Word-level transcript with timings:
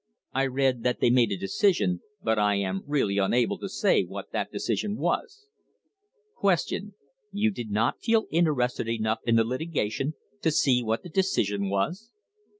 I 0.33 0.47
read 0.47 0.81
that 0.81 0.99
they 0.99 1.11
made 1.11 1.31
a 1.31 1.37
decision, 1.37 2.01
but 2.23 2.39
I 2.39 2.55
am 2.55 2.81
really 2.87 3.19
unable 3.19 3.59
to 3.59 3.69
say 3.69 4.01
what 4.03 4.31
that 4.31 4.51
decision 4.51 4.97
was. 4.97 5.45
Q. 6.41 6.93
You 7.31 7.51
did 7.51 7.69
not 7.69 8.01
feel 8.01 8.25
interested 8.31 8.87
enough 8.87 9.19
in 9.27 9.35
the 9.35 9.43
litigation 9.43 10.15
to 10.41 10.49
see 10.49 10.81
what 10.81 11.03
the 11.03 11.09
decision 11.09 11.69
was 11.69 12.09